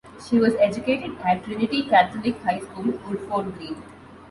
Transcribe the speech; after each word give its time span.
She 0.27 0.39
was 0.39 0.55
educated 0.55 1.15
at 1.23 1.43
Trinity 1.43 1.83
Catholic 1.83 2.35
High 2.41 2.57
School, 2.57 2.85
Woodford 3.07 3.55
Green. 3.59 3.83